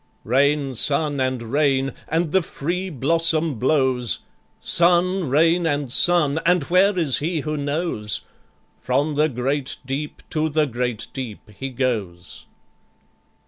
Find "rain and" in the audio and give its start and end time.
1.51-2.31, 5.29-5.91